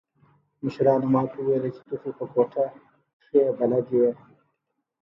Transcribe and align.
مشرانو 0.63 1.07
ما 1.13 1.21
ته 1.31 1.37
وويل 1.39 1.65
چې 1.75 1.81
ته 1.87 1.95
خو 2.01 2.09
په 2.17 2.25
کوټه 2.33 2.63
کښې 3.21 3.41
بلد 3.59 3.85
يې. 3.97 4.09